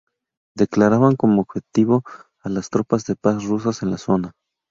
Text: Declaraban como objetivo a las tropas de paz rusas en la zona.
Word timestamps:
Declaraban 0.55 1.15
como 1.15 1.43
objetivo 1.43 2.01
a 2.41 2.49
las 2.49 2.71
tropas 2.71 3.05
de 3.05 3.15
paz 3.15 3.43
rusas 3.43 3.83
en 3.83 3.91
la 3.91 3.99
zona. 3.99 4.31